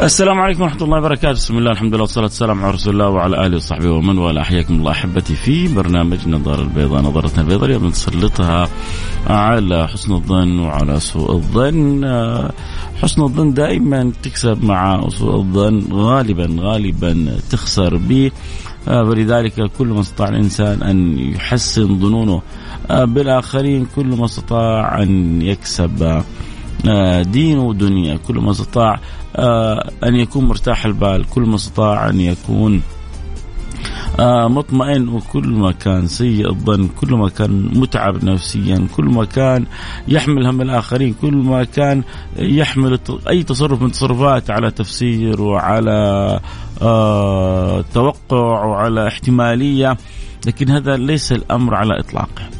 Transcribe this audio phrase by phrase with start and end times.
[0.00, 3.46] السلام عليكم ورحمة الله وبركاته، بسم الله الحمد لله والصلاة والسلام على رسول الله وعلى
[3.46, 7.64] آله وصحبه ومن والاه، حياكم الله أحبتي في برنامج نظارة البيضاء، نظرتنا البيضاء.
[7.64, 8.68] اليوم نسلطها
[9.26, 12.04] على حسن الظن وعلى سوء الظن،
[13.02, 18.30] حسن الظن دائما تكسب مع سوء الظن غالبا غالبا تخسر به.
[18.88, 22.42] ولذلك كل ما استطاع الإنسان أن يحسن ظنونه
[22.90, 26.22] بالآخرين كل ما استطاع أن يكسب
[27.22, 28.16] دينه ودنيا.
[28.16, 29.00] كل ما استطاع
[29.36, 32.82] آه، أن يكون مرتاح البال كل ما استطاع أن يكون
[34.20, 39.66] آه، مطمئن وكل ما كان سيء الظن كل ما كان متعب نفسيا كل ما كان
[40.08, 42.02] يحمل هم الآخرين كل ما كان
[42.36, 46.40] يحمل أي تصرف من تصرفات على تفسير وعلى
[46.82, 49.96] آه توقع وعلى احتمالية.
[50.46, 52.59] لكن هذا ليس الأمر على إطلاقه.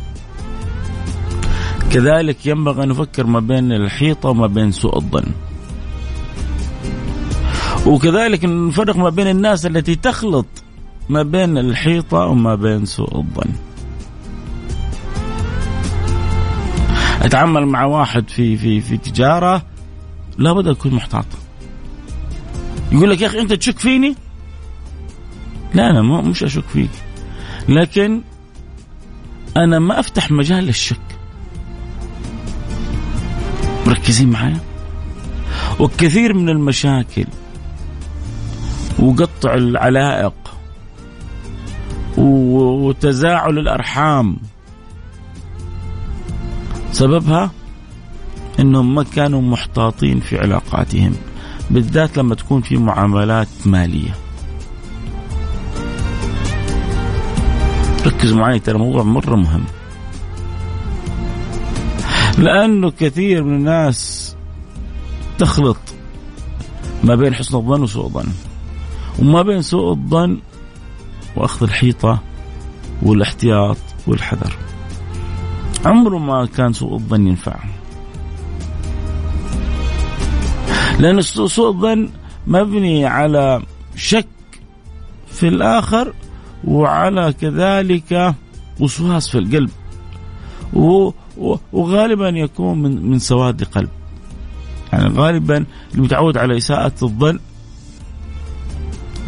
[1.91, 5.33] كذلك ينبغي أن نفكر ما بين الحيطة وما بين سوء الظن.
[7.87, 10.47] وكذلك نفرق ما بين الناس التي تخلط
[11.09, 13.51] ما بين الحيطة وما بين سوء الظن.
[17.23, 19.63] أتعامل مع واحد في في في تجارة
[20.39, 21.27] لابد أكون محتاط.
[22.93, 24.15] يقول لك يا أخي أنت تشك فيني؟
[25.75, 26.91] لا ما مش أشك فيك.
[27.69, 28.23] لكن
[29.57, 31.10] أنا ما أفتح مجال للشك.
[33.91, 34.61] مركزين معايا
[35.81, 37.27] وكثير من المشاكل
[38.99, 40.33] وقطع العلائق
[42.17, 44.37] وتزاعل الأرحام.
[46.93, 47.51] سببها
[48.61, 51.13] إنهم ما كانوا محتاطين في علاقاتهم
[51.71, 54.15] بالذات لما تكون في معاملات مالية.
[58.07, 59.65] ركزوا معي ترى موضوع مرة مهم.
[62.39, 64.37] لأنه كثير من الناس
[65.39, 65.77] تخلط
[67.05, 68.29] ما بين حسن الظن وسوء الظن.
[69.19, 70.39] وما بين سوء الظن
[71.37, 72.23] وأخذ الحيطة
[73.03, 73.77] والاحتياط
[74.07, 74.57] والحذر.
[75.85, 77.57] عمره ما كان سوء الظن ينفع.
[80.99, 82.11] لأن سوء الظن
[82.47, 83.63] مبني على
[83.97, 84.27] شك
[85.27, 86.15] في الآخر
[86.65, 88.35] وعلى كذلك
[88.81, 89.71] وسواس في القلب.
[91.73, 93.89] وغالبا يكون من من سواد قلب
[94.93, 95.65] يعني غالبا
[95.95, 97.39] المتعود على إساءة الظن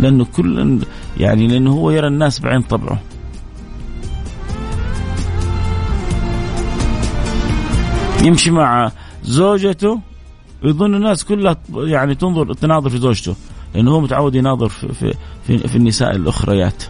[0.01, 0.79] لأنه كل
[1.17, 2.99] يعني لأنه هو يرى الناس بعين طبعه.
[8.23, 8.93] يمشي مع
[9.25, 10.01] زوجته
[10.63, 13.35] يظن الناس كلها يعني تنظر تناظر في زوجته
[13.75, 15.15] لأنه هو متعود يناظر في
[15.45, 16.83] في في, النساء الأخريات.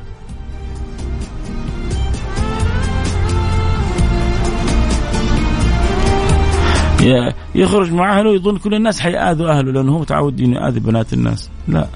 [7.54, 11.50] يخرج مع اهله يظن كل الناس حيآذوا أهله لأنه هو متعود انه يآذي بنات الناس.
[11.68, 11.88] لا.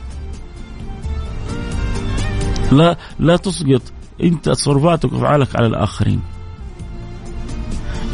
[2.73, 3.83] لا لا تسقط.
[4.23, 6.21] أنت تصرفاتك وأفعالك على الآخرين.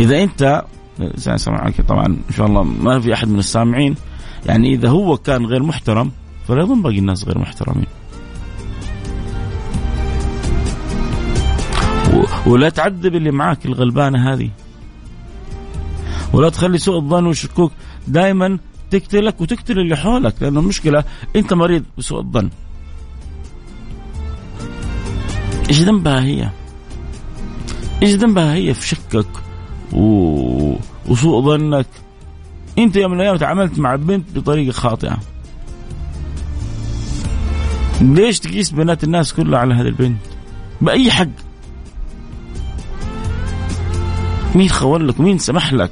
[0.01, 0.65] إذا أنت
[1.17, 3.95] سامعك طبعا إن شاء الله ما في أحد من السامعين.
[4.47, 6.11] يعني إذا هو كان غير محترم
[6.49, 7.87] فلا يظن باقي الناس غير محترمين.
[12.47, 14.51] ولا تعذب اللي معاك الغلبانة هذه.
[16.33, 17.73] ولا تخلي سوء الظن والشكوك
[18.09, 18.59] دائما
[18.91, 21.05] تقتلك وتقتل اللي حولك لأنه المشكلة
[21.37, 22.51] أنت مريض بسوء الظن
[25.69, 26.51] إيش ذنبها هي؟
[28.03, 29.27] إيش ذنبها هي في شكك
[29.93, 30.75] و...
[31.09, 31.87] وسوء ظنك؟
[32.79, 35.19] أنت يوم من الأيام تعاملت مع بنت بطريقة خاطئة.
[38.01, 40.21] ليش تقيس بنات الناس كلها على هذه البنت؟
[40.81, 41.27] بأي حق؟
[44.55, 45.91] مين خول لك؟ مين سمح لك؟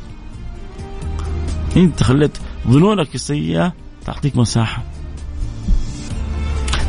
[1.76, 2.38] انت خليت
[2.68, 3.72] ظنونك السيئة
[4.06, 4.82] تعطيك مساحة.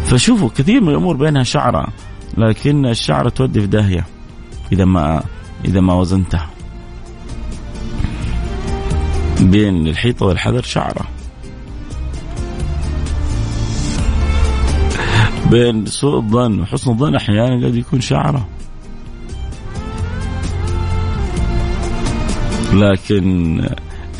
[0.06, 1.88] فشوفوا كثير من الأمور بينها شعرة
[2.38, 4.06] لكن الشعر تودي في داهية
[4.72, 5.24] إذا ما
[5.66, 6.50] إذا ما وزنتها.
[9.40, 11.08] بين الحيطة والحذر شعرة.
[15.50, 18.48] بين سوء الظن وحسن الظن أحيانا قد يكون شعرة.
[22.74, 23.62] لكن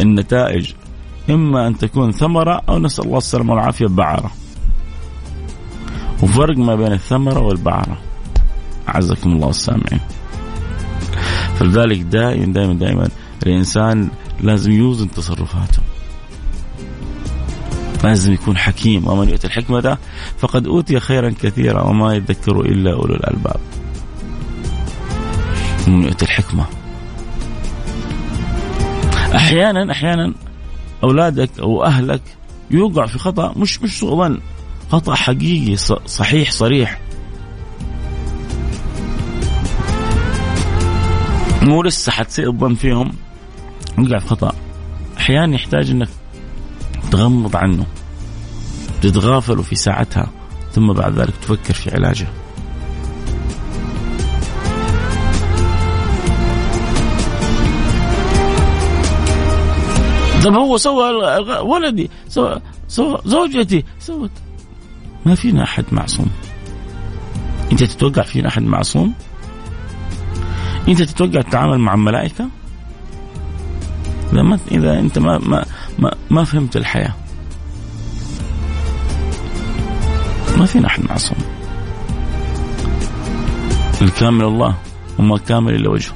[0.02, 0.74] النتائج
[1.30, 4.32] إما أن تكون ثمرة أو نسأل الله السلامة والعافية بعرة
[6.24, 7.98] وفرق ما بين الثمرة والبعرة
[8.90, 10.00] أعزكم الله السامعين.
[11.56, 13.10] فلذلك دائما دائما دائما
[13.44, 14.10] الإنسان
[14.42, 15.82] لازم يوزن تصرفاته.
[18.04, 19.08] لازم يكون حكيم.
[19.08, 19.98] ومن يؤتي الحكمة
[20.38, 23.60] فقد أوتي خيرا كثيرا وما يذكر إلا أولو الألباب.
[25.88, 26.66] من يؤتي الحكمة
[29.36, 30.34] أحيانا أحيانا
[31.04, 32.22] أولادك أو أهلك
[32.72, 34.40] يوقع في خطأ مش مش سوء ظن
[34.92, 35.76] خطأ حقيقي
[36.06, 37.00] صحيح صريح.
[41.62, 43.12] مو لسه حتسيء الظن فيهم
[43.98, 44.52] وقع في خطأ.
[45.18, 46.10] أحيانا يحتاج أنك
[47.12, 47.86] تغمض عنه
[49.02, 50.30] تتغافل في ساعتها
[50.72, 52.28] ثم بعد ذلك تفكر في علاجه.
[60.44, 61.12] طب هو سوى
[61.62, 64.32] ولدي سوى سوى زوجتي سوت.
[65.26, 66.28] ما فينا أحد معصوم.
[67.72, 69.14] أنت تتوقع فينا أحد معصوم؟
[70.88, 72.48] أنت تتوقع تتعامل مع الملائكة؟
[74.34, 75.66] إذا ما إذا أنت ما ما
[76.00, 77.14] ما, ما فهمت الحياة.
[80.58, 81.38] ما فينا أحد معصوم.
[84.02, 84.76] الكامل الله
[85.20, 86.14] وما كامل إلا وجهه.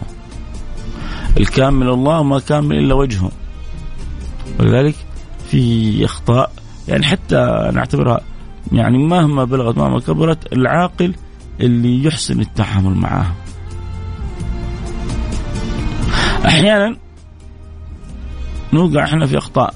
[1.37, 3.31] الكامل الله وما كامل إلا وجهه.
[4.59, 4.95] ولذلك
[5.51, 6.51] في إخطاء
[6.87, 8.21] يعني حتى نعتبرها
[8.71, 11.15] يعني مهما بلغت مهما كبرت العاقل
[11.61, 13.35] اللي يحسن التعامل معها
[16.45, 16.97] أحيانا
[18.73, 19.73] نوقع إحنا في إخطاء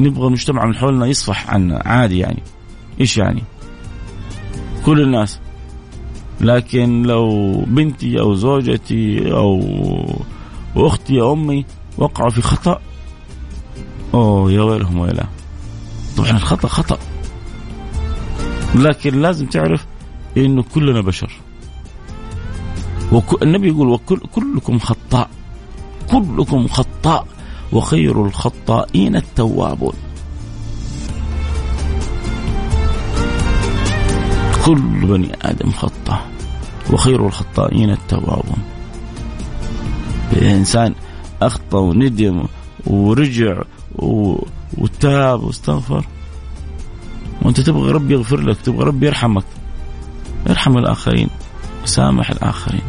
[0.00, 2.42] نبغى المجتمع من حولنا يصفح عنا عادي يعني.
[3.00, 3.42] إيش يعني؟
[4.86, 5.40] كل الناس.
[6.40, 9.62] لكن لو بنتي أو زوجتي أو
[10.76, 11.64] أختي أو أمي
[11.98, 12.80] وقعوا في خطأ
[14.14, 15.26] أوه يا ويلهم ويلا.
[16.16, 16.98] طبعا الخطا خطأ.
[18.74, 19.86] لكن لازم تعرف
[20.36, 21.32] إنه كلنا بشر.
[23.42, 25.30] النبي يقول وكل كلكم خطاء.
[26.10, 27.26] كلكم خطاء.
[27.72, 29.92] وخير الخطائين التوابون.
[34.66, 36.30] كل بني آدم خطاء
[36.90, 38.62] وخير الخطائين التوابون.
[40.32, 40.94] الانسان
[41.42, 42.44] أخطأ وندم
[42.86, 43.62] ورجع
[44.78, 46.06] وتاب واستغفر.
[47.42, 49.44] وانت تبغى ربي يغفر لك تبغى ربي يرحمك.
[50.50, 51.28] ارحم الآخرين
[51.84, 52.82] سامح الآخرين.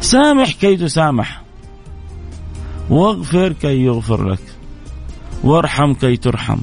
[0.00, 1.42] سامح كي تسامح.
[2.90, 4.42] واغفر كي يغفر لك.
[5.44, 6.58] وارحم كي ترحم.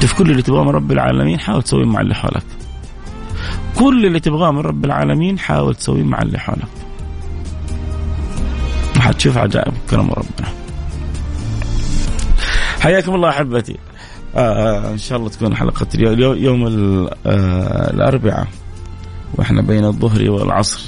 [0.00, 2.44] في كل اللي تبغاه من رب العالمين حاول تسويه مع اللي حولك.
[3.78, 6.68] كل اللي تبغاه من رب العالمين حاول تسويه مع اللي حولك.
[9.06, 10.48] حتشوف عجائب كرم ربنا.
[12.80, 13.76] حياكم الله أحبتي.
[14.36, 16.66] آه, آه، إن شاء الله تكون حلقة اليوم يوم
[17.26, 18.46] آه الأربعاء.
[19.34, 20.80] وإحنا بين الظهر والعصر.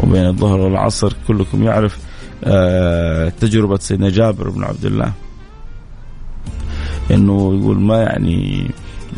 [0.00, 1.98] وبين الظهر والعصر كلكم يعرف
[2.44, 5.12] آه تجربة سيدنا جابر بن عبد الله.
[7.10, 8.70] إنه يقول ما يعني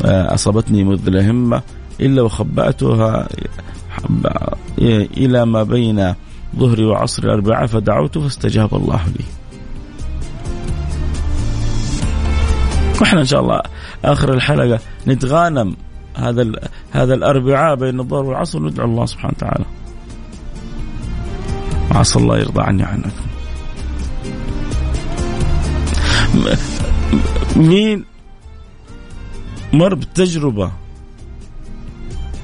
[0.05, 1.61] آه أصابتني مثل همة
[1.99, 3.27] إلا وخبأتها
[5.17, 6.13] إلى ما بين
[6.55, 9.25] ظهري وعصري الأربعاء فدعوت فاستجاب الله لي.
[13.01, 13.61] وإحنا إن شاء الله
[14.05, 15.75] آخر الحلقة نتغانم
[16.15, 16.51] هذا
[16.91, 19.65] هذا الأربعاء بين الظهر والعصر ندعو الله سبحانه وتعالى.
[21.91, 23.09] عسى الله يرضى عني عنكم.
[27.55, 28.05] مين
[29.73, 30.71] مر بتجربة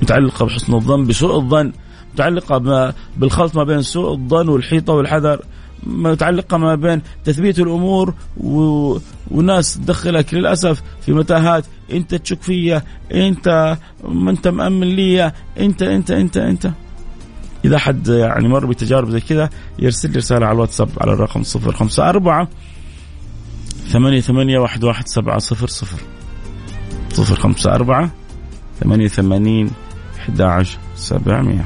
[0.02, 1.72] متعلقة بحسن الظن بسوء الظن
[2.18, 5.42] متعلقة بالخلط ما بين سوء الظن والحيطة والحذر
[5.84, 8.98] متعلقة ما بين تثبيت الأمور و...
[9.32, 11.66] وناس تدخلك للأسف في متاهات.
[11.94, 12.84] إنت تشك فيا
[13.14, 16.72] إنت ما أنت مأمن لي إنت إنت إنت إنت.
[17.66, 22.48] إذا حد يعني مر بتجارب زي كذا يرسل لي رسالة على الواتساب على الرقم 054
[23.88, 26.00] ثمانية ثمانية واحد واحد سبعة صفر صفر.
[27.14, 28.12] صفر خمسة أربعة
[28.80, 29.72] ثمانية ثمانين
[30.18, 31.66] أحد عشر سبعمية.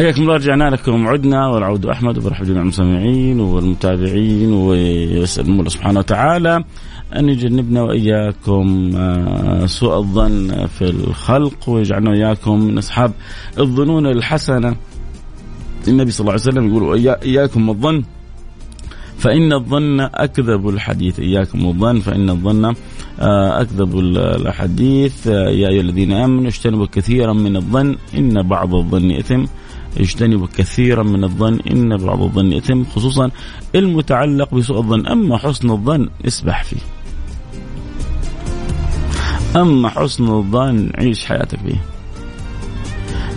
[0.00, 1.08] حياكم الله رجعنا لكم.
[1.08, 6.64] عدنا والعود أحمد وبرحب جميع المستمعين والمتابعين ويسأل المولى سبحانه وتعالى
[7.16, 13.12] أن يجنبنا وإياكم آه، سوء الظن في الخلق ويجعلنا وإياكم من أصحاب
[13.58, 14.76] الظنون الحسنة.
[15.88, 18.02] النبي صلى الله عليه وسلم يقول إياكم الظن
[19.18, 21.20] فإن الظن أكذب الحديث.
[21.20, 22.64] إياكم الظن فإن الظن
[23.20, 25.28] آه، أكذب الحديث.
[25.28, 29.44] آه، يا أيها الذين آمنوا اجتنبوا كثيرا من الظن إن بعض الظن إثم.
[29.96, 33.30] اجتنبوا كثيرا من الظن إن بعض الظن إثم خصوصا
[33.74, 35.06] المتعلق بسوء الظن.
[35.06, 36.80] أما حسن الظن اسبح فيه.
[39.56, 41.84] أما حسن الظن عيش حياتك فيه.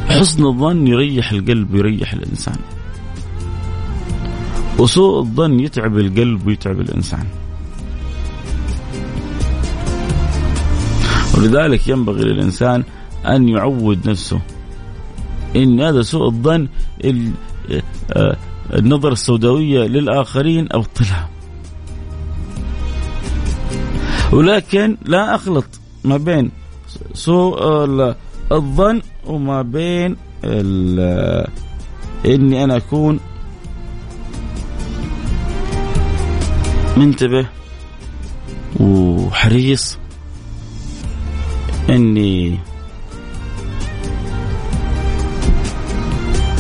[0.08, 2.58] حسن الظن يريح القلب ويريح الإنسان.
[4.80, 7.26] وسوء الظن يتعب القلب ويتعب الإنسان.
[11.38, 12.84] ولذلك ينبغي للإنسان
[13.26, 14.40] أن يعود نفسه
[15.56, 16.68] إن هذا سوء الظن
[18.14, 18.38] آه،
[18.74, 21.30] النظرة السوداوية للآخرين أبطلها
[24.32, 25.66] ولكن لا أخلط
[26.04, 26.52] ما بين
[27.14, 27.60] سوء
[28.52, 30.16] الظن وما بين
[32.26, 33.20] إني أنا أكون
[36.98, 37.46] منتبه
[38.80, 39.98] وحريص
[41.90, 42.60] إني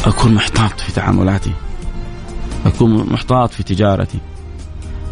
[0.06, 1.52] أكون محتاط في تعاملاتي.
[2.66, 4.20] أكون محتاط في تجارتي.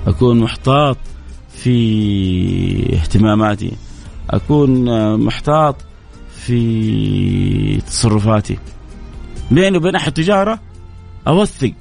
[0.07, 0.97] أكون محتاط
[1.53, 3.71] في اهتماماتي.
[4.29, 4.85] أكون
[5.17, 5.75] محتاط
[6.35, 8.57] في تصرفاتي.
[9.51, 10.59] بيني وبين أحد تجارة
[11.27, 11.73] أوثق.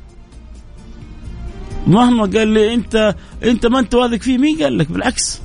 [1.87, 3.15] مهما قال لي أنت
[3.45, 5.41] أنت ما أنت واثق فيه مين قال لك؟ بالعكس.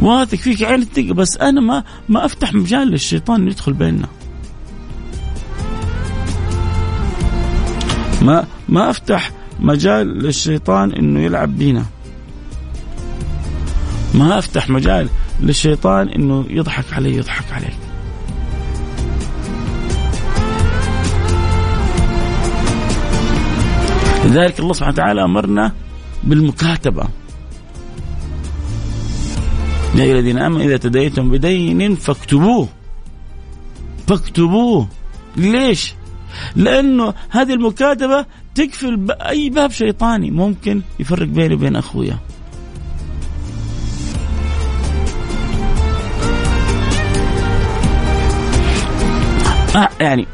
[0.00, 4.08] واثق فيك عين بس أنا ما ما أفتح مجال للشيطان يدخل بيننا.
[8.20, 11.84] ما ما أفتح مجال للشيطان إنه يلعب بينا.
[14.14, 15.08] ما أفتح مجال
[15.40, 17.78] للشيطان إنه يضحك علي يضحك عليك
[24.24, 25.72] لذلك الله سبحانه وتعالى أمرنا
[26.24, 27.08] بالمكاتبة.
[29.94, 32.68] يا أيها الذين آمنوا إذا تدينتم بدين فاكتبوه.
[34.06, 34.88] فاكتبوه.
[35.36, 35.94] ليش؟
[36.56, 42.18] لأنه هذه المكاتبة تقفل أي باب شيطاني ممكن يفرق بيني وبين أخويا.
[49.76, 50.26] آه يعني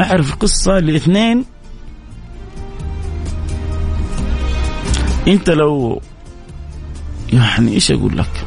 [0.00, 1.44] أعرف قصة لاثنين.
[5.28, 6.00] أنت لو
[7.32, 8.46] يعني إيش أقول لك؟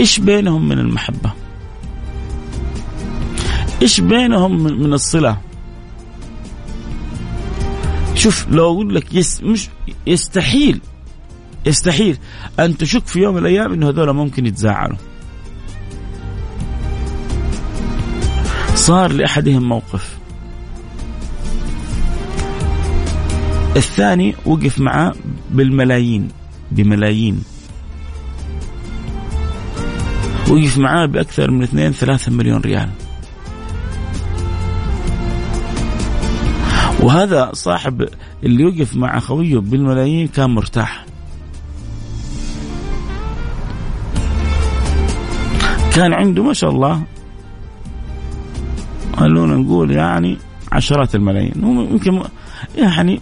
[0.00, 1.32] إيش بينهم من المحبة؟
[3.82, 5.36] إيش بينهم من الصلة؟
[8.22, 9.68] شوف لو أقول لك يس مش
[10.06, 10.80] يستحيل
[11.66, 12.18] يستحيل
[12.60, 14.96] أن تشك في يوم من الأيام إنه هذول ممكن يتزاعلوا
[18.74, 20.18] صار لأحدهم موقف.
[23.76, 25.14] الثاني وقف معاه
[25.50, 26.28] بالملايين
[26.70, 27.42] بملايين.
[30.50, 32.90] وقف معاه بأكثر من اثنين ثلاثة مليون ريال.
[37.02, 38.08] وهذا صاحب
[38.44, 41.06] اللي يوقف مع خويه بالملايين كان مرتاح.
[45.94, 47.02] كان عنده ما شاء الله
[49.16, 50.38] خلونا نقول يعني
[50.72, 51.52] عشرات الملايين.
[51.92, 52.22] يمكن
[52.76, 53.20] يعني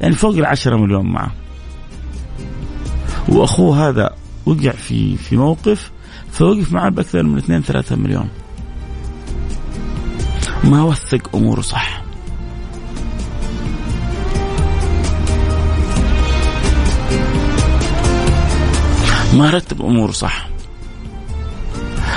[0.00, 1.32] يعني فوق العشرة مليون معه.
[3.28, 4.10] وأخوه هذا
[4.46, 5.90] وقع في في موقف
[6.30, 8.28] فوقف معه بأكثر من 2 3 مليون.
[10.64, 12.01] ما وثق أموره صح.
[19.32, 20.48] ما رتب اموره صح.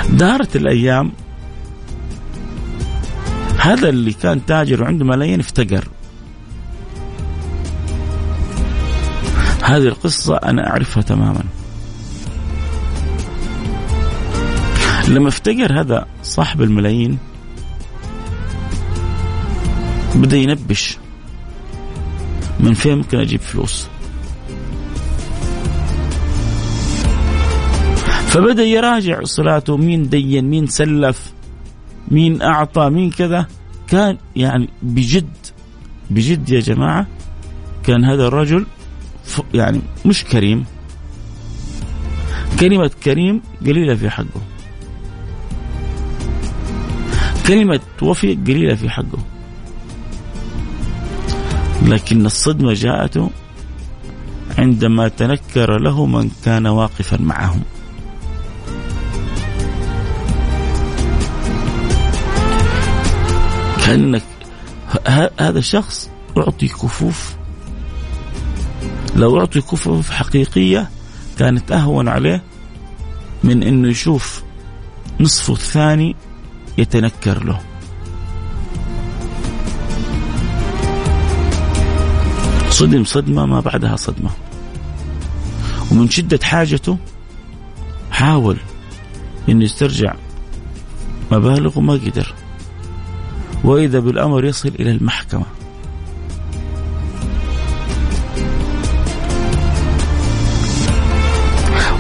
[0.10, 1.12] دارت الأيام
[3.58, 5.88] هذا اللي كان تاجر وعنده ملايين افتقر.
[9.64, 11.44] هذه القصة أنا أعرفها تماما.
[15.08, 17.18] لما افتقر هذا صاحب الملايين
[20.16, 20.98] بدأ ينبش.
[22.60, 23.88] من فين ممكن أجيب فلوس؟
[28.36, 31.34] فبدأ يراجع صلاته مين دين مين سلف
[32.12, 33.48] مين أعطى مين كذا.
[33.88, 35.38] كان يعني بجد
[36.10, 37.08] بجد يا جماعة
[37.84, 38.66] كان هذا الرجل
[39.54, 40.66] يعني مش كريم.
[42.60, 44.42] كلمة كريم قليلة في حقه.
[47.48, 49.20] كلمة وفي قليلة في حقه.
[51.86, 53.30] لكن الصدمة جاءته
[54.58, 57.62] عندما تنكر له من كان واقفا معهم.
[63.86, 64.24] كأنك
[65.40, 67.36] هذا الشخص أعطي كفوف.
[69.16, 70.90] لو أعطي كفوف حقيقية
[71.40, 72.44] كانت أهون عليه
[73.44, 74.44] من أنه يشوف
[75.20, 76.16] نصفه الثاني
[76.78, 77.62] يتنكر له.
[82.70, 84.30] صدم صدمة ما بعدها صدمة.
[85.92, 86.98] ومن شدة حاجته
[88.12, 88.58] حاول
[89.50, 90.16] إنه يسترجع
[91.32, 92.34] مبالغ وما قدر.
[93.66, 95.46] وإذا بالأمر يصل إلى المحكمة.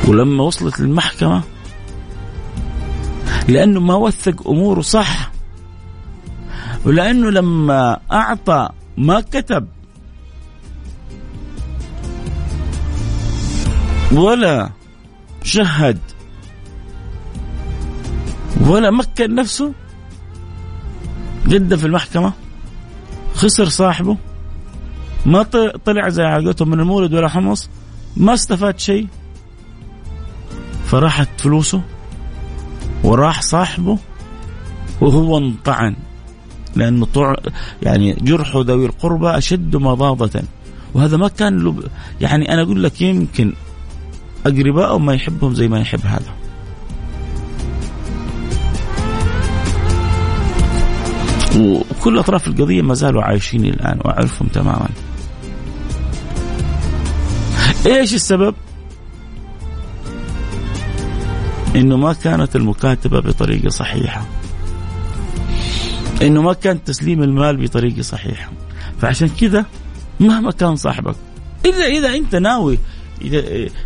[0.07, 1.41] ولما وصلت للمحكمة
[3.47, 5.31] لأنه ما وثق أموره صح
[6.85, 9.67] ولأنه لما أعطى ما كتب
[14.11, 14.69] ولا
[15.43, 15.99] شهد
[18.67, 19.73] ولا مكن نفسه
[21.47, 22.33] جدا في المحكمة
[23.33, 24.17] خسر صاحبه
[25.25, 25.43] ما
[25.85, 27.69] طلع زي عادته من المولد ولا حمص
[28.17, 29.07] ما استفاد شيء
[30.85, 31.81] فراحت فلوسه
[33.03, 33.97] وراح صاحبه
[35.01, 35.95] وهو انطعن
[36.75, 37.35] لأنه طع
[37.83, 40.41] يعني جرح ذوي القربى أشد مضاضة
[40.93, 41.83] وهذا ما كان له
[42.21, 43.53] يعني أنا أقول لك يمكن
[44.45, 46.44] اقربائه ما يحبهم زي ما يحب هذا.
[51.55, 54.89] وكل أطراف القضية ما زالوا عايشين الآن وأعرفهم تماما.
[57.85, 58.55] إيش السبب؟
[61.75, 64.25] إنه ما كانت المكاتبة بطريقة صحيحة.
[66.21, 68.51] إنه ما كان تسليم المال بطريقة صحيحة.
[69.01, 69.65] فعشان كذا
[70.19, 71.15] مهما كان صاحبك
[71.65, 72.77] الا إذا أنت ناوي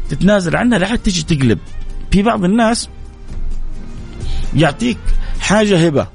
[0.09, 1.59] تتنازل عنها لحد تجي تقلب.
[2.11, 2.89] في بعض الناس
[4.55, 4.97] يعطيك
[5.39, 6.07] حاجة هبة.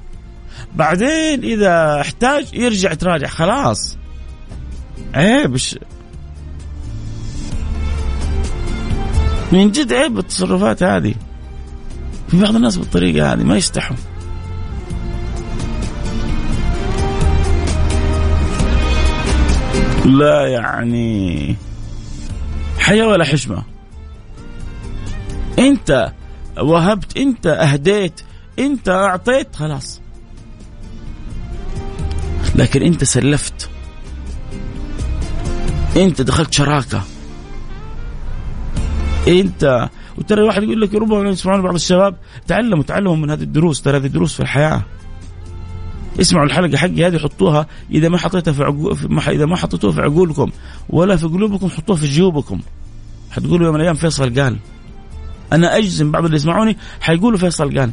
[0.75, 3.99] بعدين إذا احتاج يرجع تراجع خلاص.
[5.15, 5.57] عيب
[9.53, 11.15] من جد عيب التصرفات هذه.
[12.29, 13.97] في بعض الناس بالطريقة هذه ما يستحوا.
[20.05, 21.57] لا يعني
[22.79, 23.63] حياة ولا حشمة.
[25.59, 26.13] انت
[26.59, 28.21] وهبت انت أهديت
[28.59, 30.04] انت أعطيت خلاص.
[32.55, 33.71] لكن انت سلفت.
[35.97, 37.03] انت دخلت شراكة.
[39.29, 39.88] انت
[40.19, 44.07] وترى الواحد يقول لك ربما يسمعون بعض الشباب تعلموا تعلموا من هذه الدروس ترى هذه
[44.07, 44.83] دروس في الحياة.
[46.21, 50.51] اسمعوا الحلقة حقي هذه حطوها إذا ما حطيتها في عقول إذا ما حطيتوها في عقولكم
[50.88, 52.61] ولا في قلوبكم حطوها في جيوبكم.
[53.31, 54.57] حتقولوا يوم من الأيام فيصل قال.
[55.53, 57.90] أنا أجزم بعض اللي يسمعوني حيقولوا فيصل قال.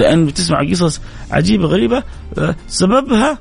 [0.00, 2.02] لأن بتسمع قصص عجيبة غريبة
[2.38, 3.38] آه، سببها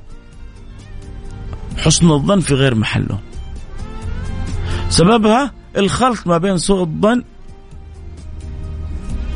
[1.77, 3.19] حسن الظن في غير محله.
[4.89, 7.23] سببها الخلط ما بين سوء الظن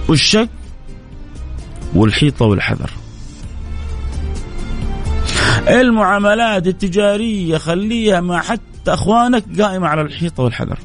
[0.08, 0.50] والشك
[1.96, 2.90] والحيطة والحذر.
[5.68, 10.80] المعاملات التجارية خليها مع حتى أخوانك قائمة على الحيطة والحذر.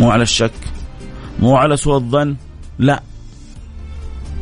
[0.00, 0.52] مو على الشك
[1.38, 2.36] مو على سوء الظن.
[2.78, 3.02] لا.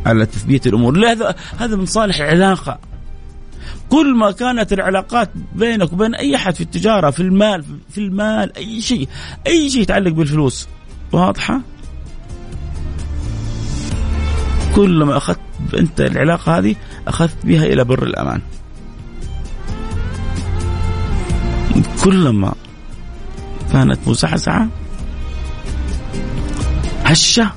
[0.06, 1.10] على تثبيت الأمور.
[1.10, 2.78] هذا هذا من صالح العلاقة.
[3.88, 8.80] كل ما كانت العلاقات بينك وبين أي أحد في التجارة في المال في المال أي
[8.80, 9.08] شيء
[9.46, 10.68] أي شيء يتعلق بالفلوس.
[11.12, 11.60] واضحة؟
[14.76, 15.38] كلما أخذت
[15.78, 16.76] أنت العلاقة هذه
[17.08, 18.40] أخذت بها إلى بر الأمان.
[22.04, 22.54] كلما
[23.72, 24.68] كانت مزعزعه
[27.04, 27.50] هشة.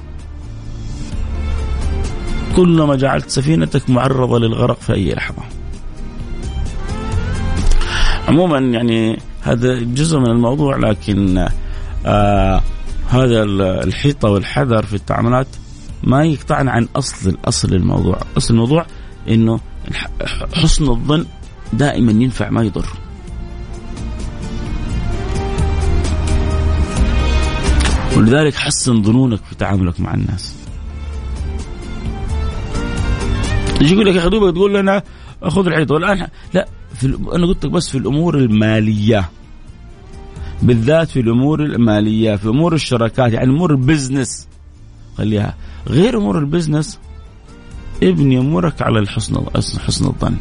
[2.56, 5.44] كلما جعلت سفينتك معرضة للغرق في أي لحظة.
[8.28, 11.48] عموما يعني هذا جزء من الموضوع لكن
[12.06, 12.62] آه
[13.10, 13.44] هذا
[13.84, 15.48] الحيطة والحذر في التعاملات
[16.04, 18.86] ما يقطعنا عن أصل الاصل الموضوع، أصل الموضوع
[19.30, 19.60] إنه
[20.54, 21.26] حسن الظن
[21.74, 22.88] دائما ينفع ما يضر.
[28.18, 30.59] ولذلك حسن ظنونك في تعاملك مع الناس.
[33.82, 35.04] يجي يقول لك يا دوبك تقول لنا
[35.44, 35.94] خذ الحيطة.
[35.94, 39.30] والآن لا في أنا قلت لك بس في الأمور المالية.
[40.62, 44.48] بالذات في الأمور المالية في أمور الشراكات يعني أمور البزنس.
[45.18, 45.56] خليها.
[45.88, 47.00] غير أمور البزنس
[48.04, 49.36] ابني امورك على الحسن
[49.88, 50.36] حسن الظن.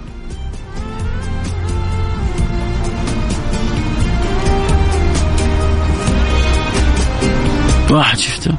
[7.91, 8.55] واحد شفته؟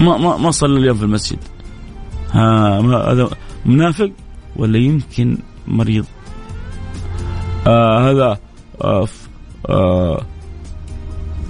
[0.00, 1.38] ما ما ما صلى اليوم في المسجد.
[2.32, 2.80] ها
[3.12, 3.30] هذا
[3.64, 4.10] منافق
[4.56, 6.04] ولا يمكن مريض؟
[7.66, 8.38] آه هذا
[8.84, 9.08] آه
[9.68, 10.22] آه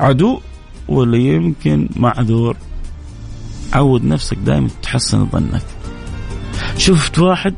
[0.00, 0.40] عدو
[0.88, 2.56] ولا يمكن معذور؟
[3.72, 5.62] عود نفسك دائما تحسن ظنك.
[6.76, 7.54] شفت واحد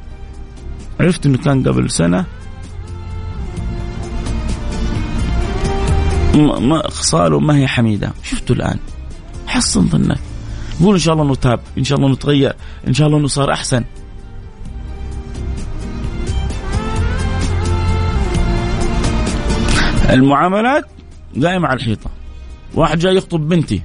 [1.01, 2.25] عرفت إنه كان قبل سنة؟
[6.61, 8.13] ما خصاله ما هي حميدة.
[8.23, 8.79] شفته الآن.
[9.47, 10.19] حسن ظنك.
[10.83, 12.57] قول إن شاء الله إنه تاب إن شاء الله إنه تغير
[12.89, 13.85] إن شاء الله إنه صار أحسن.
[20.13, 20.85] المعاملات
[21.37, 22.11] دائما على الحيطة.
[22.75, 23.83] واحد جاي يخطب بنتي.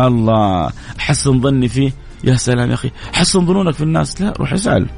[0.00, 1.92] الله حسن ظني فيه.
[2.24, 2.90] يا سلام يا أخي.
[3.12, 4.20] حسن ظنونك في الناس.
[4.20, 4.88] لا روح اسأل.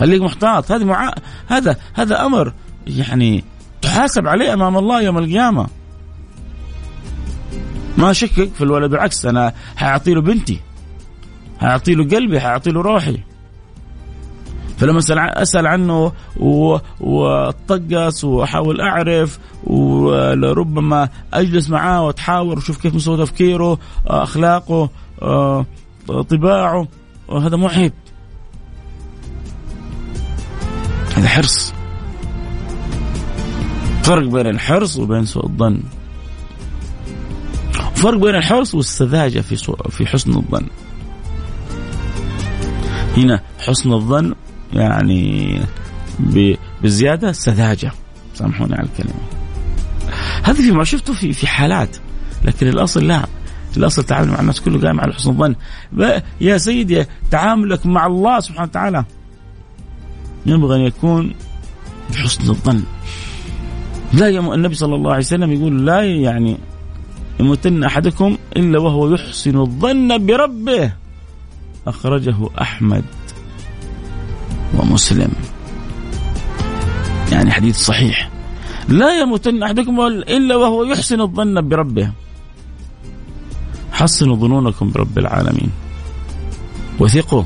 [0.00, 0.72] خليك محتاط.
[0.72, 1.14] هذه مع...
[1.48, 2.52] هذا هذا أمر
[2.86, 3.44] يعني
[3.82, 5.66] تحاسب عليه أمام الله يوم القيامة.
[7.98, 10.60] ما اشكك في الولد بالعكس أنا حاعطي له بنتي.
[11.60, 13.18] حاعطي له قلبي حاعطي له روحي.
[14.78, 14.98] فلما
[15.42, 16.12] أسأل عنه
[17.00, 24.90] واتطقس وأحاول أعرف وربما أجلس معاه وأتحاور وأشوف كيف مستوى تفكيره أخلاقه
[26.08, 26.88] طباعه
[27.32, 27.92] هذا مو عيب
[31.16, 31.74] هذا حرص.
[34.02, 35.82] فرق بين الحرص وبين سوء الظن.
[37.94, 39.56] فرق بين الحرص والسذاجة في
[39.90, 40.66] في حسن الظن.
[43.16, 44.34] هنا حسن الظن
[44.72, 45.60] يعني
[46.82, 47.92] بزيادة سذاجة
[48.34, 49.20] سامحوني على الكلمة.
[50.42, 51.96] هذا في ما شفته في في حالات.
[52.44, 53.26] لكن الأصل لا.
[53.76, 55.54] الأصل تعامل مع الناس كله قائم على حسن الظن.
[56.40, 59.04] يا سيدي تعاملك مع الله سبحانه وتعالى.
[60.46, 61.34] ينبغي أن يكون
[62.10, 62.82] بحسن الظن.
[64.12, 64.52] لا يم...
[64.52, 66.58] النبي صلى الله عليه وسلم يقول لا يعني
[67.40, 70.92] يموتن أحدكم إلا وهو يحسن الظن بربه.
[71.86, 73.04] أخرجه أحمد.
[74.74, 75.32] ومسلم.
[77.32, 78.30] يعني حديث صحيح.
[78.88, 82.10] لا يموتن أحدكم إلا وهو يحسن الظن بربه.
[83.92, 85.70] حسنوا ظنونكم برب العالمين.
[87.00, 87.42] وثقوا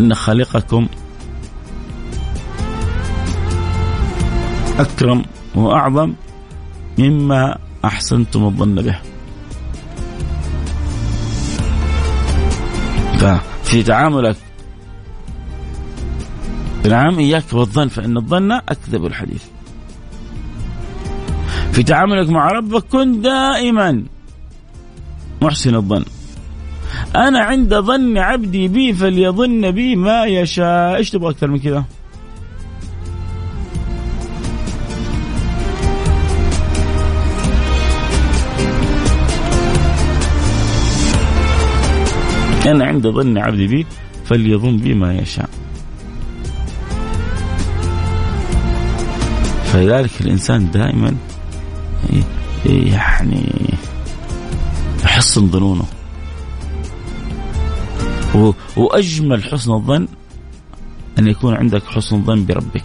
[0.00, 0.88] إن خالقكم
[4.78, 5.24] أكرم
[5.54, 6.12] وأعظم
[6.98, 8.98] مما أحسنتم الظن به.
[13.20, 14.36] ففي تعاملك
[16.88, 19.44] نعم إياك والظن فإن الظن أكذب الحديث.
[21.72, 24.04] في تعاملك مع ربك كن دائما
[25.42, 26.04] محسن الظن.
[27.16, 31.84] أنا عند ظن عبدي بي فليظن بي ما يشاء، إيش تبغى أكثر من كذا؟
[42.66, 43.86] أنا عند ظن عبدي بي
[44.24, 45.48] فليظن بي ما يشاء
[49.72, 51.16] فلذلك الإنسان دائما
[52.66, 53.70] يعني
[55.04, 55.84] يحسن ظنونه
[58.76, 60.08] وأجمل حسن الظن
[61.18, 62.84] أن يكون عندك حسن ظن بربك.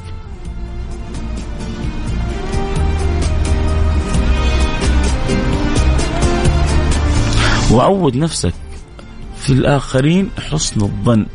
[7.72, 8.54] وعود نفسك
[9.38, 11.26] في الآخرين حسن الظن.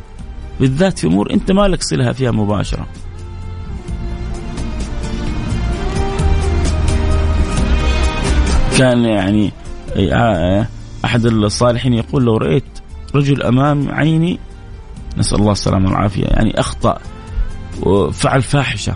[0.59, 2.87] بالذات في أمور أنت ما لك صلها فيها مباشرة.
[8.81, 9.51] كان يعني
[11.05, 12.63] أحد الصالحين يقول لو رأيت
[13.15, 14.39] رجل أمام عيني
[15.17, 16.97] نسأل الله السلامة والعافية يعني أخطأ
[17.81, 18.95] وفعل فاحشة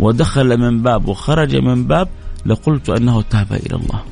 [0.00, 2.08] ودخل من باب وخرج من باب
[2.46, 4.02] لقلت أنه تاب إلى الله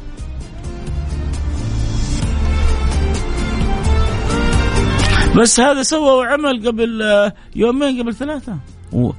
[5.37, 8.59] بس هذا سوى وعمل قبل آه، يومين قبل.
[8.93, 9.11] و...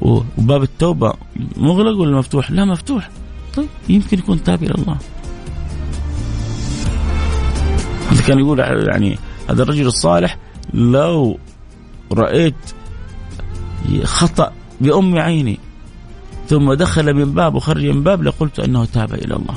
[0.00, 1.14] وباب التوبة
[1.56, 3.10] مغلق ولا مفتوح؟ لا مفتوح
[3.58, 4.98] طيب يمكن يكون تاب إلى الله.
[8.26, 9.18] كان يقول يعني
[9.50, 10.38] هذا الرجل الصالح
[10.74, 11.38] لو
[12.12, 12.54] رأيت
[14.04, 15.58] خطأ بأم عيني
[16.48, 19.54] ثم دخل من باب وخرج من باب لقلت أنه تاب إلى الله.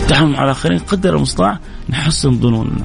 [0.00, 1.58] التعامل مع الآخرين قدر المستطاع
[1.88, 2.84] نحسن ظنوننا.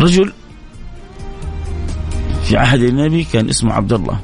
[0.00, 0.32] رجل
[2.48, 4.20] في عهد النبي كان اسمه عبد الله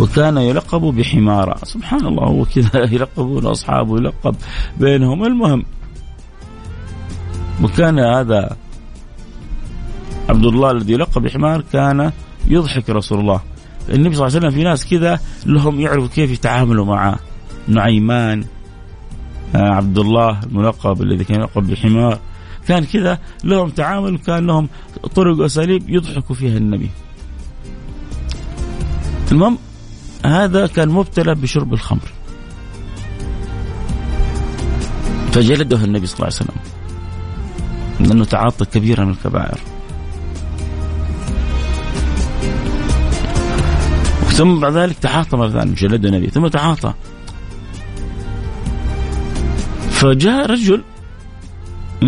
[0.00, 1.56] وكان يلقب بحمارة.
[1.64, 4.36] سبحان الله هو كذا يلقبون أصحابه يلقب
[4.78, 5.24] بينهم.
[5.24, 5.64] المهم
[7.62, 8.56] وكان هذا
[10.28, 12.12] عبد الله الذي يلقب بحمار كان
[12.46, 13.40] يضحك رسول الله.
[13.88, 17.18] النبي صلى الله عليه وسلم في ناس كذا لهم يعرفوا كيف يتعاملوا معه
[17.68, 18.44] نعيمان
[19.54, 22.18] آه، عبد الله الملقب الذي كان يلقب بحمار.
[22.68, 24.68] كان كذا لهم تعامل كان لهم
[25.14, 26.90] طرق وأساليب يضحكوا فيها النبي.
[29.32, 29.58] المهم
[30.24, 32.08] هذا كان مبتلى بشرب الخمر.
[35.32, 36.56] فجلده النبي صلى الله عليه وسلم.
[38.00, 39.58] لأنه تعاطى كبيرة من الكبائر.
[44.32, 46.94] ثم بعد ذلك تعاطى مرة ثانية جلده النبي ثم تعاطى.
[49.90, 50.82] فجاء رجل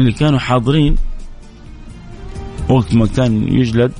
[0.00, 0.96] اللي كانوا حاضرين
[2.68, 3.92] وقت ما كان يجلد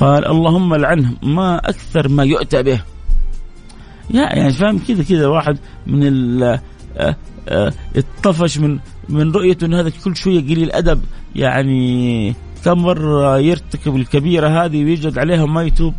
[0.00, 2.82] قال اللهم لعنه ما أكثر ما يؤتى به.
[4.10, 6.60] يعني فاهم كذا كذا واحد من ال
[7.96, 8.78] اتطفش من
[9.08, 11.00] من رؤيته ان هذا كل شوية قليل أدب.
[11.36, 15.94] يعني كم مرة يرتكب الكبيرة هذه ويجلد عليها ما يتوب.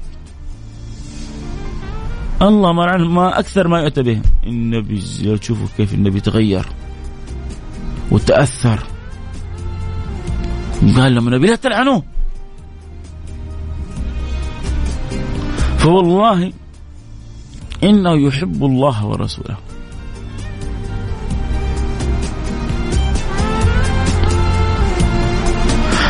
[2.42, 4.22] الله ما ما أكثر ما يؤتى به.
[4.48, 5.02] النبي
[5.38, 6.66] تشوفوا كيف النبي تغير.
[8.12, 8.84] وتأثر.
[10.96, 12.04] قال لهم النبي لا تلعنوه.
[15.78, 16.54] فوالله
[17.84, 19.58] إنه يحب الله ورسوله.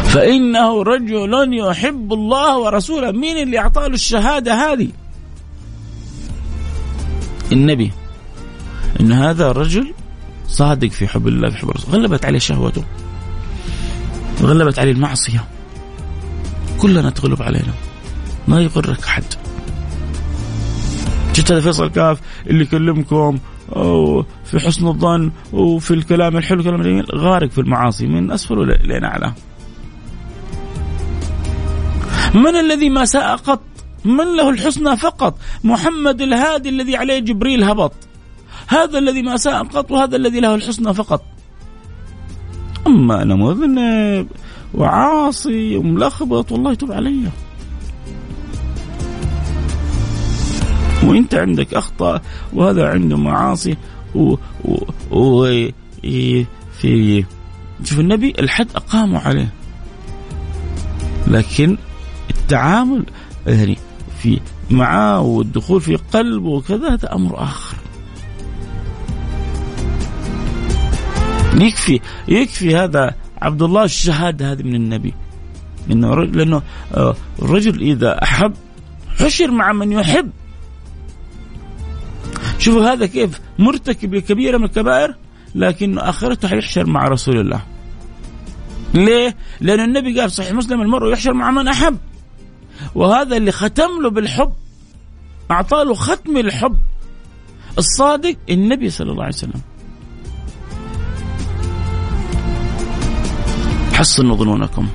[0.03, 3.11] فإنه رجل يحب الله ورسوله.
[3.11, 4.89] مين اللي أعطاه الشهادة هذه؟
[7.51, 7.91] النبي.
[8.99, 9.93] إن هذا رجل
[10.49, 11.95] صادق في حب الله في حب الرسول.
[11.95, 12.83] غلبت عليه شهوته.
[14.41, 15.43] غلبت عليه المعصية.
[16.77, 17.73] كلنا تغلب علينا.
[18.47, 19.23] ما يغرك أحد.
[21.33, 23.39] شفت هذا فيصل كاف اللي يكلمكم
[24.45, 28.07] في حسن الظن وفي الكلام الحلو كلام الجميل غارق في المعاصي.
[28.07, 29.33] من أسفل لين أعلى.
[32.33, 33.61] من الذي ما ساء قط؟
[34.05, 37.93] من له الحسنى فقط؟ محمد الهادي الذي عليه جبريل هبط.
[38.69, 41.23] هذا الذي ما ساء قط وهذا الذي له الحسنى فقط.
[42.87, 44.27] أما أنا مذنب
[44.73, 47.29] وعاصي وملخبط والله يتوب علي.
[51.03, 52.21] وإنت عندك اخطاء
[52.53, 53.77] وهذا عنده معاصي
[54.15, 54.77] و, و,
[55.11, 55.45] و
[56.79, 57.25] في
[57.83, 59.53] شوف النبي الحد أقاموا عليه.
[61.27, 61.77] لكن
[62.29, 63.05] التعامل
[63.47, 63.77] يعني
[64.19, 67.68] في معاه والدخول في قلبه وكذا هذا أمر آخر.
[71.61, 75.13] يكفي يكفي هذا عبد الله الشهادة هذه من النبي.
[75.91, 76.61] إنه لأنه
[76.93, 78.53] آه، الرجل إذا أحب
[79.19, 80.31] حشر مع من يحب.
[82.59, 85.15] شوفوا هذا كيف مرتكب لكبيره من الكبائر
[85.55, 87.61] لكن آخرته حيحشر مع رسول الله.
[88.93, 91.97] ليه؟ لأن النبي قال صحيح مسلم المرء يحشر مع من أحب.
[92.95, 94.53] وهذا اللي ختم له بالحب.
[95.51, 96.77] أعطى له ختم الحب.
[97.77, 99.61] الصادق النبي صلى الله عليه وسلم.
[103.99, 104.87] حصنوا ظنونكم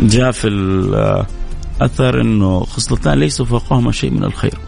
[0.00, 4.58] جاء في الأثر أنه خصلتان ليس فوقهما شيء من الخير.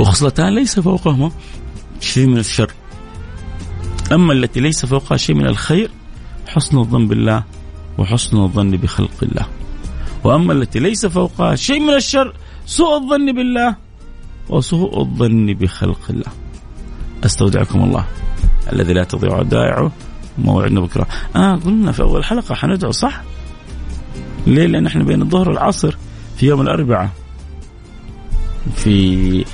[0.00, 1.30] وخصلتان ليس فوقهما
[2.00, 2.72] شيء من الشر.
[4.12, 5.90] أما التي ليس فوقها شيء من الخير
[6.46, 7.44] حسن الظن بالله
[7.98, 9.46] وحسن الظن بخلق الله.
[10.24, 12.32] وأما التي ليس فوقها شيء من الشر
[12.66, 13.76] سوء الظن بالله
[14.48, 16.32] وسوء الظن بخلق الله.
[17.24, 18.06] أستودعكم الله
[18.72, 19.92] الذي لا تضيع ودائعه
[20.38, 23.22] موعدنا بكره آه قلنا في أول حلقة حندعو صح؟
[24.46, 25.96] ليه؟ لأن إحنا بين الظهر والعصر
[26.36, 27.10] في يوم الأربعاء.
[28.74, 29.44] في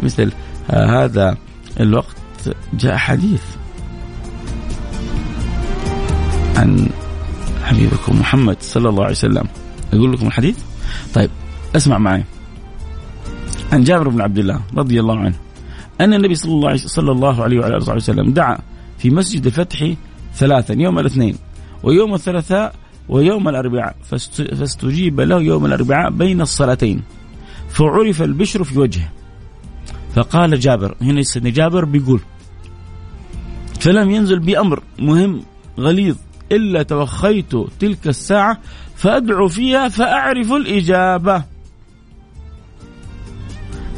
[0.00, 0.32] مثل
[0.70, 1.36] هذا
[1.80, 2.16] الوقت
[2.74, 3.42] جاء حديث
[6.56, 6.88] عن
[7.64, 9.48] حبيبكم محمد صلى الله عليه وسلم.
[9.92, 10.58] أقول لكم الحديث؟
[11.14, 11.30] طيب
[11.76, 12.24] اسمع معي.
[13.72, 15.34] عن جابر بن عبد الله رضي الله عنه
[16.00, 18.58] أن النبي صلى الله عليه صلى الله عليه وعلى وسلم دعا
[19.06, 19.92] في مسجد الفتح
[20.34, 21.36] ثلاثا يوم الاثنين
[21.82, 22.74] ويوم الثلاثاء
[23.08, 23.96] ويوم الأربعاء.
[24.58, 27.02] فاستجيب له يوم الأربعاء بين الصلاتين.
[27.68, 29.08] فعرف البشر في وجهه.
[30.14, 32.20] فقال جابر هنا سيدنا جابر بيقول
[33.80, 35.42] فلم ينزل بأمر مهم
[35.78, 36.16] غليظ
[36.52, 38.58] إلا توخيت تلك الساعة
[38.96, 41.44] فأدعو فيها فأعرف الإجابة.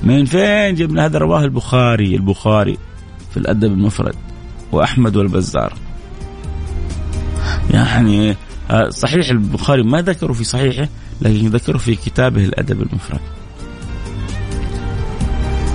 [0.03, 2.16] من فين جبنا هذا؟ رواه البخاري.
[2.16, 2.79] البخاري
[3.31, 4.14] في الأدب المفرد.
[4.72, 5.72] وأحمد والبزار.
[7.70, 8.37] يعني
[8.70, 10.88] آه، صحيح البخاري ما ذكره في صحيحه
[11.20, 13.20] لكن ذكره في كتابه الأدب المفرد.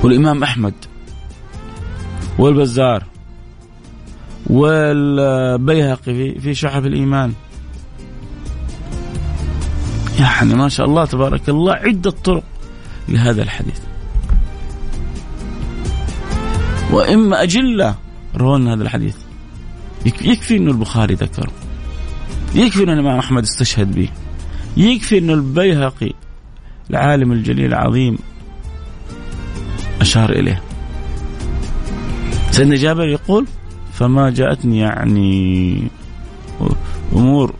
[0.03, 0.73] والإمام أحمد
[2.39, 3.03] والبزار
[4.47, 7.33] والبيهقي في شحف الإيمان.
[10.19, 12.43] يعني ما شاء الله تبارك الله عدة طرق
[13.09, 13.79] لهذا الحديث.
[16.91, 17.95] وإما أجلة
[18.37, 19.15] رونا هذا الحديث.
[20.05, 21.51] يكفي أنه البخاري ذكره.
[22.55, 24.09] يكفي أن الإمام أحمد استشهد به.
[24.77, 26.13] يكفي أنه البيهقي
[26.89, 28.17] العالم الجليل العظيم
[30.01, 30.61] أشار إليه.
[32.51, 33.47] سيدنا جابر يقول
[33.93, 35.87] فما جاءتني يعني
[37.13, 37.53] أمور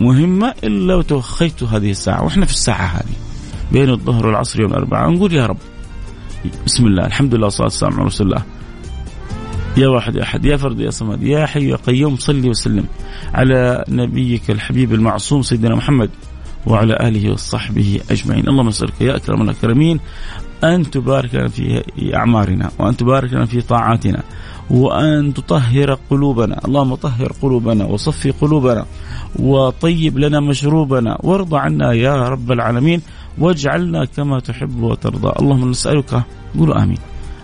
[0.00, 2.24] مهمة إلا وتوخيت هذه الساعة.
[2.24, 3.14] وإحنا في الساعة هذه
[3.72, 5.58] بين الظهر والعصر يوم الأربعاء نقول يا رب
[6.66, 8.42] بسم الله الحمد لله والصلاة والسلام على رسول الله.
[9.76, 12.84] يا واحد يا أحد يا فرد يا صمد يا حي يا قيوم صلي وسلم
[13.34, 16.10] على نبيك الحبيب المعصوم سيدنا محمد
[16.66, 18.48] وعلى آله وصحبه أجمعين.
[18.48, 20.00] اللهم نسألك يا أكرم الأكرمين
[20.64, 21.82] أن تبارك لنا في
[22.14, 24.22] أعمارنا وأن تبارك لنا في طاعاتنا
[24.70, 26.60] وأن تطهر قلوبنا.
[26.64, 28.86] اللهم طهر قلوبنا وصفي قلوبنا
[29.38, 33.02] وطيب لنا مشروبنا وارض عنا يا رب العالمين
[33.38, 35.32] واجعلنا كما تحب وترضى.
[35.40, 36.22] اللهم نسألك
[36.58, 36.98] قولوا آمين.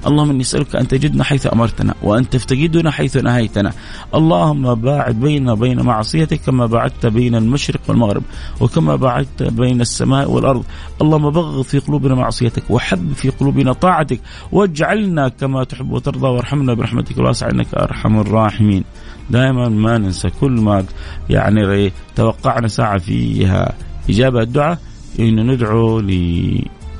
[0.07, 3.73] اللهم إني أسألك أن تجدنا حيث أمرتنا وأن تفتقدنا حيث نهيتنا.
[4.15, 8.23] اللهم باعد بيننا وبين معصيتك كما باعدت بين المشرق والمغرب
[8.61, 10.65] وكما باعدت بين السماء والأرض.
[11.03, 14.21] اللهم بغض في قلوبنا معصيتك وحب في قلوبنا طاعتك
[14.53, 18.85] واجعلنا كما تحب وترضى وارحمنا برحمتك الواسعه إنك أرحم الراحمين.
[19.31, 20.85] دائما ما ننسى كل ما
[21.31, 23.73] يعني توقعنا ساعة فيها.
[24.11, 24.79] إجابة الدعاء
[25.19, 26.01] انه ندعو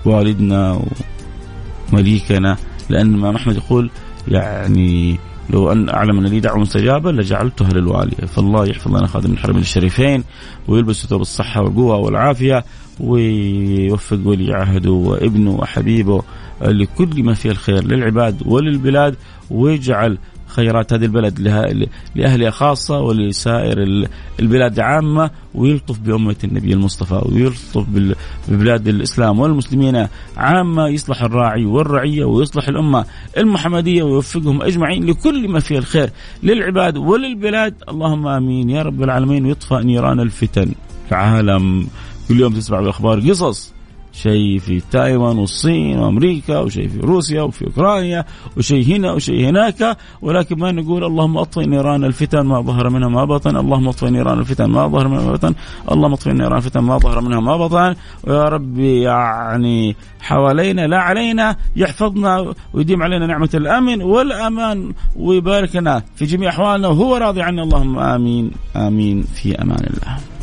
[0.07, 0.81] لوالدنا
[1.93, 2.57] ومليكنا
[2.91, 3.91] لأن الإمام أحمد يقول
[4.29, 5.19] يعني
[5.51, 8.17] لو أن أعلم أن لي دعوة مستجابة لجعلتها للوالي.
[8.27, 10.25] فالله يحفظ لنا خادم الحرمين الشريفين
[10.69, 12.65] ويلبس ثوب الصحة والقوة والعافية
[13.01, 16.23] ويوفق ولي عهده وابنه وحبيبه
[16.63, 19.17] لكل ما فيه الخير للعباد وللبلاد
[19.51, 20.19] ويجعل
[20.49, 21.41] خيرات هذه البلد
[22.15, 24.07] لأهلها خاصة ولسائر
[24.41, 27.87] البلاد عامة ويلطف بأمة النبي المصطفى ويلطف
[28.49, 30.07] ببلاد الإسلام والمسلمين
[30.37, 33.05] عامة يصلح الراعي والرعية ويصلح الأمة
[33.37, 36.11] المحمدية ويوفقهم أجمعين لكل ما فيه الخير
[36.43, 37.75] للعباد وللبلاد.
[37.89, 40.73] اللهم آمين يا رب العالمين ويطفأ نيران الفتن.
[41.09, 41.87] العالم
[42.29, 43.78] كل يوم تسمع بالأخبار قصص.
[44.13, 48.25] شيء في تايوان والصين وأمريكا وشيء في روسيا وفي أوكرانيا
[48.57, 49.97] وشيء هنا وشيء هناك.
[50.23, 53.57] ولكن ما نقول اللهم أطفئ نيران الفتن ما ظهر منها ما بطن.
[53.57, 55.55] اللهم أطفئ نيران الفتن ما ظهر منها ما بطن.
[55.93, 57.95] اللهم أطفئ نيران الفتن ما ظهر منها ما بطن.
[58.25, 64.93] ويا رب يعني حوالينا لا علينا يحفظنا ويديم علينا نعمة الأمن والأمان.
[65.17, 66.89] ويبارك لنا في جميع أحوالنا.
[66.89, 67.63] وهو راضي عنا.
[67.63, 68.51] اللهم آمين.
[68.77, 69.23] آمين.
[69.23, 70.38] في أمان الله.